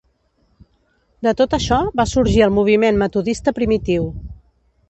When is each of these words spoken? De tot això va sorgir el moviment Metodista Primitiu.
De 1.27 1.33
tot 1.43 1.53
això 1.57 1.77
va 2.01 2.07
sorgir 2.13 2.43
el 2.47 2.57
moviment 2.57 3.01
Metodista 3.03 3.55
Primitiu. 3.63 4.13